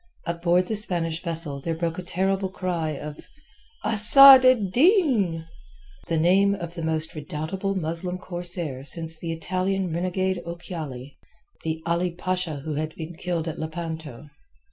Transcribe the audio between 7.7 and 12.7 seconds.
Muslim corsair since the Italian renegade Ochiali—the Ali Pasha